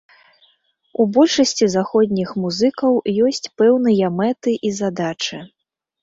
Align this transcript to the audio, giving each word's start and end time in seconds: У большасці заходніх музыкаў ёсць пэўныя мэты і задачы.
У 1.01 1.05
большасці 1.17 1.65
заходніх 1.73 2.29
музыкаў 2.45 2.93
ёсць 3.25 3.49
пэўныя 3.63 4.09
мэты 4.21 4.55
і 4.71 4.71
задачы. 4.79 5.39